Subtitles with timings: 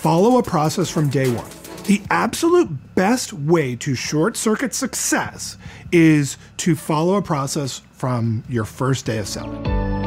[0.00, 1.50] follow a process from day one.
[1.84, 5.58] The absolute best way to short circuit success
[5.92, 9.62] is to follow a process from your first day of selling.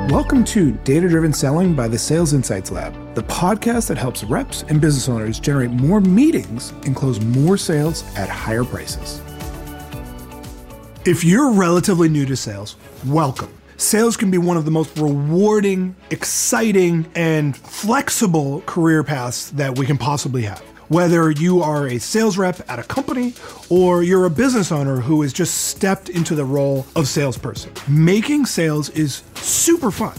[0.07, 4.63] Welcome to Data Driven Selling by the Sales Insights Lab, the podcast that helps reps
[4.63, 9.21] and business owners generate more meetings and close more sales at higher prices.
[11.05, 13.53] If you're relatively new to sales, welcome.
[13.77, 19.85] Sales can be one of the most rewarding, exciting, and flexible career paths that we
[19.85, 20.59] can possibly have.
[20.89, 23.33] Whether you are a sales rep at a company
[23.69, 28.45] or you're a business owner who has just stepped into the role of salesperson, making
[28.45, 30.15] sales is super fun,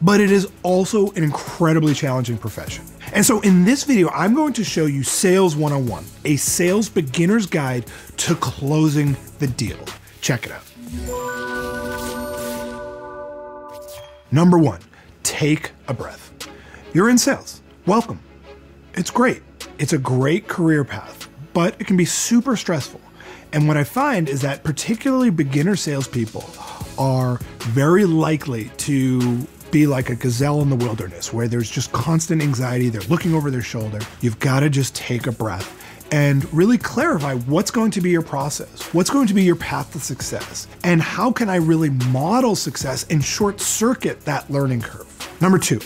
[0.00, 2.84] but it is also an incredibly challenging profession.
[3.12, 7.46] And so in this video, I'm going to show you Sales 101, a sales beginner's
[7.46, 7.84] guide
[8.18, 9.78] to closing the deal.
[10.20, 11.33] Check it out.
[14.34, 14.80] Number one,
[15.22, 16.32] take a breath.
[16.92, 17.62] You're in sales.
[17.86, 18.18] Welcome.
[18.94, 19.42] It's great.
[19.78, 23.00] It's a great career path, but it can be super stressful.
[23.52, 26.50] And what I find is that particularly beginner salespeople
[26.98, 32.42] are very likely to be like a gazelle in the wilderness where there's just constant
[32.42, 32.88] anxiety.
[32.88, 34.00] They're looking over their shoulder.
[34.20, 35.83] You've got to just take a breath
[36.14, 39.92] and really clarify what's going to be your process, what's going to be your path
[39.92, 45.08] to success, and how can I really model success and short circuit that learning curve.
[45.40, 45.80] Number two,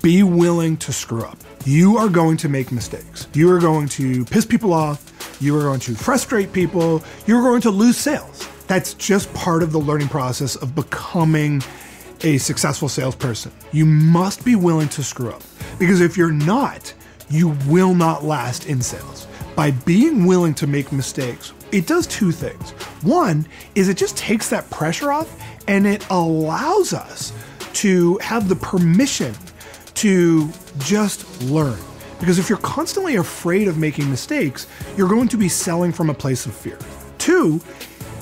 [0.00, 1.38] be willing to screw up.
[1.64, 3.26] You are going to make mistakes.
[3.34, 5.36] You are going to piss people off.
[5.40, 7.02] You are going to frustrate people.
[7.26, 8.48] You're going to lose sales.
[8.68, 11.64] That's just part of the learning process of becoming
[12.20, 13.50] a successful salesperson.
[13.72, 15.42] You must be willing to screw up
[15.80, 16.94] because if you're not,
[17.28, 19.26] you will not last in sales.
[19.56, 22.70] By being willing to make mistakes, it does two things.
[23.02, 27.32] One is it just takes that pressure off and it allows us
[27.74, 29.34] to have the permission
[29.94, 31.78] to just learn.
[32.18, 36.14] Because if you're constantly afraid of making mistakes, you're going to be selling from a
[36.14, 36.78] place of fear.
[37.18, 37.60] Two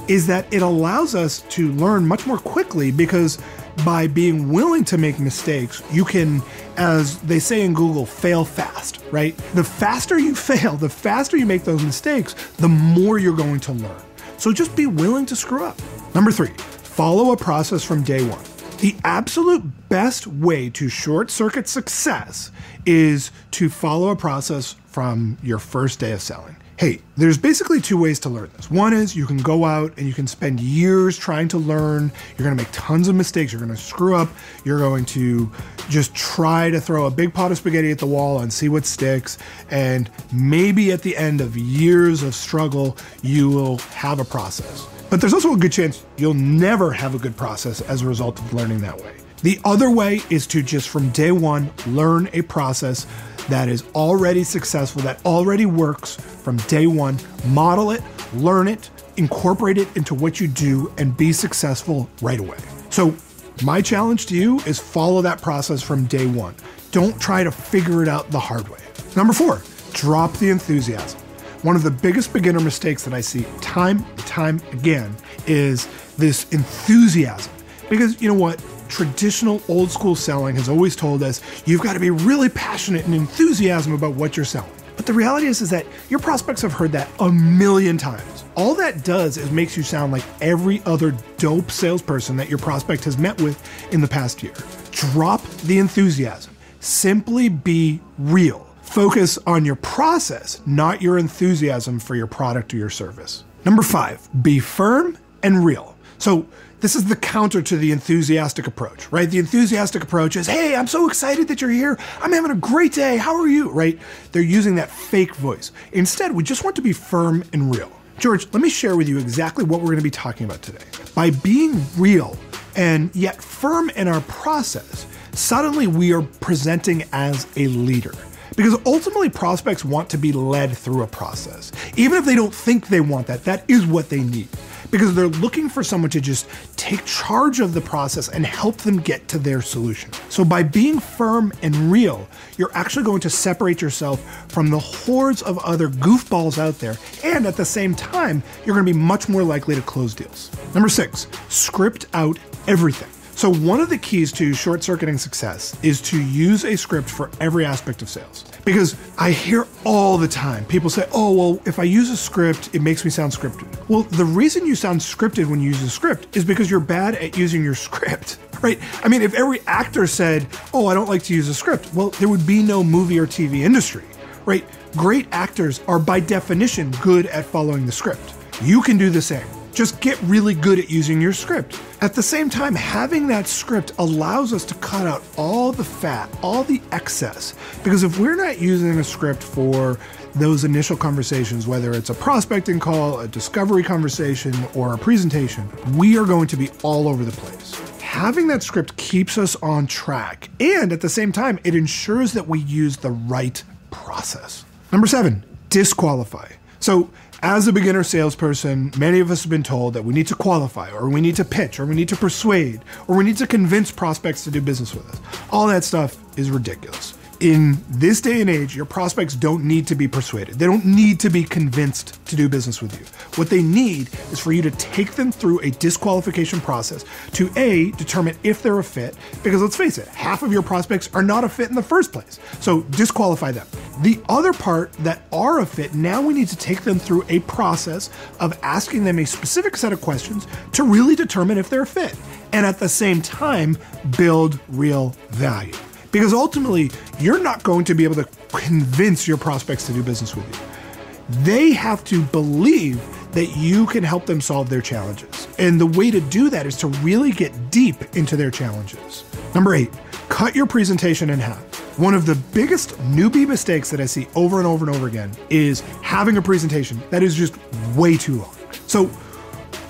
[0.09, 3.39] is that it allows us to learn much more quickly because
[3.85, 6.43] by being willing to make mistakes, you can,
[6.77, 9.37] as they say in Google, fail fast, right?
[9.55, 13.73] The faster you fail, the faster you make those mistakes, the more you're going to
[13.73, 14.03] learn.
[14.39, 15.81] So just be willing to screw up.
[16.15, 18.45] Number three, follow a process from day one.
[18.79, 22.51] The absolute best way to short circuit success
[22.85, 26.57] is to follow a process from your first day of selling.
[26.83, 28.69] Hey, there's basically two ways to learn this.
[28.69, 32.11] One is you can go out and you can spend years trying to learn.
[32.37, 33.53] You're to make tons of mistakes.
[33.53, 34.29] You're to screw up.
[34.65, 35.49] You're going to
[35.89, 38.85] just try to throw a big pot of spaghetti at the wall and see what
[38.85, 39.39] sticks.
[39.71, 44.85] And maybe at the end of years of struggle, you will have a process.
[45.09, 48.41] But there's also a good chance you'll never have a good process as a result
[48.41, 49.15] of learning that way.
[49.43, 53.07] The other way is to just from day one learn a process
[53.49, 58.03] that is already successful, that already works from day one, model it,
[58.35, 62.59] learn it, incorporate it into what you do, and be successful right away.
[62.91, 63.15] So,
[63.63, 66.55] my challenge to you is follow that process from day one.
[66.91, 68.79] Don't try to figure it out the hard way.
[69.15, 71.21] Number four, drop the enthusiasm.
[71.63, 75.15] One of the biggest beginner mistakes that I see time and time again
[75.47, 75.87] is
[76.17, 77.53] this enthusiasm.
[77.89, 78.61] Because you know what?
[78.93, 83.15] Traditional old school selling has always told us you've got to be really passionate and
[83.15, 84.71] enthusiasm about what you're selling.
[84.97, 88.45] But the reality is, is that your prospects have heard that a million times.
[88.55, 93.03] All that does is makes you sound like every other dope salesperson that your prospect
[93.05, 93.59] has met with
[93.95, 94.53] in the past year.
[94.91, 96.55] Drop the enthusiasm.
[96.81, 98.67] Simply be real.
[98.83, 103.45] Focus on your process, not your enthusiasm for your product or your service.
[103.65, 105.92] Number five, be firm and real.
[106.23, 106.47] So,
[106.79, 109.29] this is the counter to the enthusiastic approach, right?
[109.29, 111.99] The enthusiastic approach is, hey, I'm so excited that you're here.
[112.21, 113.17] I'm having a great day.
[113.17, 113.99] How are you, right?
[114.31, 115.73] They're using that fake voice.
[115.91, 117.91] Instead, we just want to be firm and real.
[118.21, 120.85] George, let me share with you exactly what we're going to be talking about today.
[121.13, 122.39] By being real
[122.77, 128.15] and yet firm in our process, suddenly we are presenting as a leader.
[128.57, 131.73] Because ultimately, prospects want to be led through a process.
[131.97, 134.47] Even if they don't think they want that, that is what they need.
[134.93, 136.47] Because they're looking for someone to just
[136.77, 140.13] take charge of the process and help them get to their solution.
[140.29, 144.21] So, by being firm and real, you're actually going to separate yourself
[144.53, 146.97] from the hordes of other goofballs out there.
[147.25, 150.51] And at the same time, you're going to be much more likely to close deals.
[150.75, 153.22] Number six, script out everything.
[153.43, 157.29] So, one of the keys to short circuiting success is to use a script for
[157.41, 158.45] every aspect of sales.
[158.65, 162.73] Because I hear all the time people say, oh, well, if I use a script,
[162.73, 163.67] it makes me sound scripted.
[163.89, 167.17] Well, the reason you sound scripted when you use a script is because you're bad
[167.17, 168.79] at using your script, right?
[169.03, 172.11] I mean, if every actor said, oh, I don't like to use a script, well,
[172.11, 174.05] there would be no movie or TV industry
[174.45, 174.65] right?
[174.97, 178.35] Great actors are by definition good at following the script.
[178.61, 179.47] You can do the same.
[179.73, 181.81] Just get really good at using your script.
[182.03, 186.29] At the same time, having that script allows us to cut out all the fat,
[186.43, 187.55] all the excess.
[187.83, 189.99] Because if we're not using a script for
[190.35, 195.67] those initial conversations, whether it's a prospecting call, a discovery conversation, or a presentation,
[195.97, 197.75] we are going to be all over the place.
[198.01, 202.47] Having that script keeps us on track, and at the same time, it ensures that
[202.47, 204.67] we use the right process.
[204.91, 206.49] Number seven, disqualify.
[206.83, 207.09] So,
[207.45, 210.91] as a beginner salesperson, many of us have been told that we need to qualify,
[210.91, 213.93] or we need to pitch, or we need to persuade, or we need to convince
[213.93, 215.21] prospects to do business with us.
[215.51, 219.97] All that stuff is ridiculous in this day and age, your prospects don't need to
[219.97, 220.61] be persuaded.
[220.61, 223.05] They don't need to be convinced to do business with you.
[223.37, 227.91] What they need is for you to take them through a disqualification process to A,
[227.93, 231.43] determine if they're a fit, because let's face it, half of your prospects are not
[231.43, 232.39] a fit in the first place.
[232.61, 233.67] So disqualify them.
[234.03, 237.41] The other part that are a fit, now we need to take them through a
[237.41, 238.09] process
[238.39, 242.15] of asking them a specific set of questions to really determine if they're a fit.
[242.53, 243.77] And at the same time,
[244.17, 245.75] build real value.
[246.13, 250.37] Because ultimately, you're not going to be able to convince your prospects to do business
[250.37, 251.43] with you.
[251.43, 253.01] They have to believe
[253.33, 255.49] that you can help them solve their challenges.
[255.59, 259.25] And the way to do that is to really get deep into their challenges.
[259.55, 259.91] Number eight,
[260.29, 261.99] cut your presentation in half.
[261.99, 265.33] One of the biggest newbie mistakes that I see over and over and over again
[265.49, 267.57] is having a presentation that is just
[267.97, 268.55] way too long.
[268.87, 269.11] So,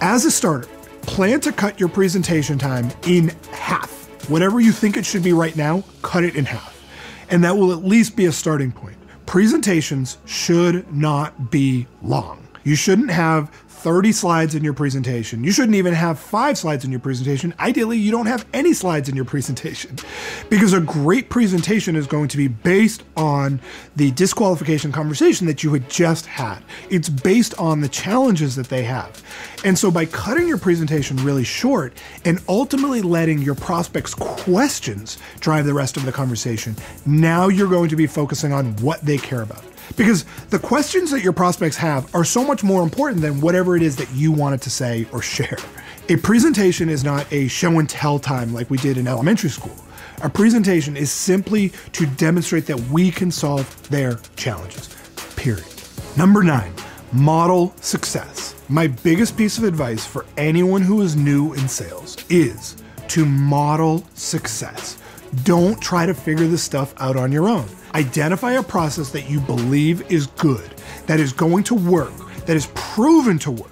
[0.00, 0.68] as a starter,
[1.02, 3.91] plan to cut your presentation time in half
[4.28, 6.80] Whatever you think it should be right now, cut it in half.
[7.28, 8.96] And that will at least be a starting point.
[9.26, 12.46] Presentations should not be long.
[12.64, 13.50] You shouldn't have
[13.82, 15.42] 30 slides in your presentation.
[15.42, 17.52] You shouldn't even have five slides in your presentation.
[17.58, 19.96] Ideally, you don't have any slides in your presentation
[20.48, 23.60] because a great presentation is going to be based on
[23.96, 26.62] the disqualification conversation that you had just had.
[26.90, 29.20] It's based on the challenges that they have.
[29.64, 35.66] And so by cutting your presentation really short and ultimately letting your prospects' questions drive
[35.66, 39.42] the rest of the conversation, now you're going to be focusing on what they care
[39.42, 39.71] about.
[39.96, 43.82] Because the questions that your prospects have are so much more important than whatever it
[43.82, 45.58] is that you wanted to say or share.
[46.08, 49.76] A presentation is not a show and tell time like we did in elementary school.
[50.22, 54.88] A presentation is simply to demonstrate that we can solve their challenges.
[55.36, 55.66] Period.
[56.16, 56.72] Number nine,
[57.12, 58.54] model success.
[58.68, 62.76] My biggest piece of advice for anyone who is new in sales is
[63.08, 64.98] to model success.
[65.44, 67.66] Don't try to figure this stuff out on your own.
[67.94, 70.74] Identify a process that you believe is good,
[71.06, 72.12] that is going to work,
[72.46, 73.70] that is proven to work,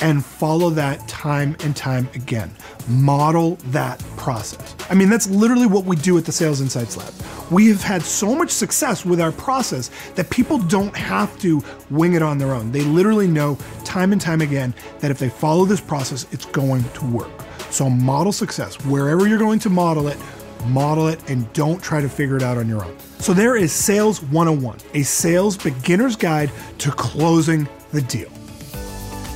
[0.00, 2.50] and follow that time and time again.
[2.88, 4.74] Model that process.
[4.90, 7.14] I mean, that's literally what we do at the Sales Insights Lab.
[7.52, 12.14] We have had so much success with our process that people don't have to wing
[12.14, 12.72] it on their own.
[12.72, 16.82] They literally know time and time again that if they follow this process, it's going
[16.82, 17.30] to work.
[17.70, 18.74] So, model success.
[18.84, 20.16] Wherever you're going to model it,
[20.66, 22.96] model it, and don't try to figure it out on your own.
[23.18, 28.28] So, there is Sales 101, a sales beginner's guide to closing the deal.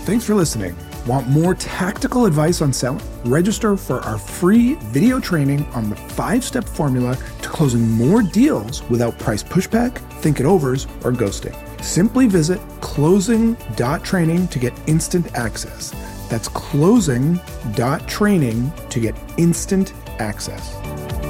[0.04, 0.76] Thanks for listening.
[1.06, 3.02] Want more tactical advice on selling?
[3.24, 8.82] Register for our free video training on the five step formula to closing more deals
[8.90, 11.56] without price pushback, think it overs, or ghosting.
[11.82, 15.94] Simply visit closing.training to get instant access.
[16.28, 21.27] That's closing.training to get instant access.